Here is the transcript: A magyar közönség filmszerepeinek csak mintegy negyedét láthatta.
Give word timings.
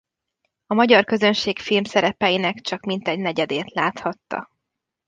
A 0.65 0.73
magyar 0.73 1.05
közönség 1.05 1.59
filmszerepeinek 1.59 2.61
csak 2.61 2.83
mintegy 2.83 3.19
negyedét 3.19 3.69
láthatta. 3.73 4.49